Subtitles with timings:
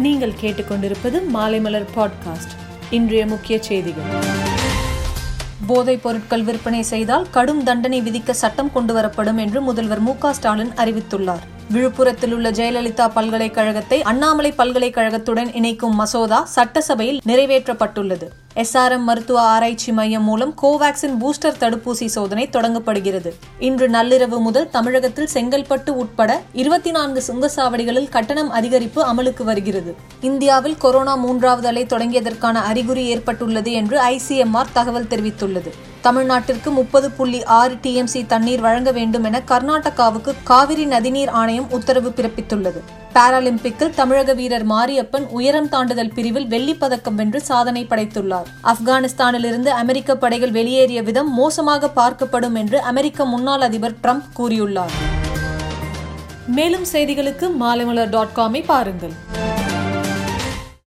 [0.00, 2.52] நீங்கள் கேட்டுக்கொண்டிருப்பது மாலைமலர் பாட்காஸ்ட்.
[2.90, 4.04] இன்றைய முக்கிய செய்திகள்.
[5.66, 11.40] போதைப் பொருட்கள் விற்பனை செய்தால் கடும் தண்டனை விதிக்க சட்டம் கொண்டுவரப்படும் என்று முதல்வர் மு ஸ்டாலின் அறிவித்துள்ளார்.
[11.72, 18.28] விழுப்புரத்தில் உள்ள ஜெயலலிதா பல்கலைக்கழகத்தை அண்ணாமலை பல்கலைக்கழகத்துடன் இணைக்கும் மசோதா சட்டசபையில் நிறைவேற்றப்பட்டுள்ளது.
[18.60, 23.30] எஸ்ஆர்எம் மருத்துவ ஆராய்ச்சி மையம் மூலம் கோவாக்சின் பூஸ்டர் தடுப்பூசி சோதனை தொடங்கப்படுகிறது.
[23.58, 29.96] இன்று நள்ளிரவு முதல் தமிழகத்தில் செங்கல்பட்டு உட்பட இருபத்தி நான்கு சுங்கசாவடிகளில் கட்டணம் அதிகரிப்பு அமலுக்கு வருகிறது.
[30.20, 35.72] இந்தியாவில் கொரோனா மூன்றாவது அலை தொடங்கியதற்கான அறிகுறி ஏற்பட்டுள்ளது என்று ஐசிஎம்ஆர் தகவல் தெரிவித்துள்ளது.
[36.00, 42.82] தமிழ்நாட்டிற்கு முப்பது புள்ளி ஆறு டிஎம்சி தண்ணீர் வழங்க வேண்டும் என கர்நாடகாவுக்கு காவிரி நதிநீர் ஆணையம் உத்தரவு பிறப்பித்துள்ளது.
[43.14, 48.48] பாராலிம்பிக்கில் தமிழக வீரர் மாரியப்பன் உயரம் தாண்டுதல் பிரிவில் வெள்ளிப்பதக்கம் வென்று சாதனை படைத்துள்ளார்.
[48.64, 54.94] ஆப்கானிஸ்தானிலிருந்து அமெரிக்க படைகள் வெளியேறிய விதம் மோசமாக பார்க்கப்படும் என்று அமெரிக்க முன்னாள் அதிபர் ட்ரம்ப் கூறியுள்ளார்.
[56.46, 59.12] மேலும் செய்திகளுக்கு மாலைமலர் டாட் காமை பாருங்கள்.